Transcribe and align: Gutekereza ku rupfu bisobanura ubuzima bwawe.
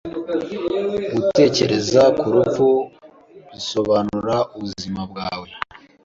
Gutekereza 1.15 2.01
ku 2.17 2.25
rupfu 2.35 2.67
bisobanura 3.51 4.35
ubuzima 4.55 5.01
bwawe. 5.11 5.47